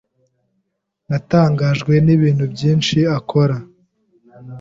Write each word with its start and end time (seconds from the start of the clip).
Natangajwe 1.09 1.93
nibintu 2.05 2.43
byinshi 2.53 2.97
akora. 3.17 3.57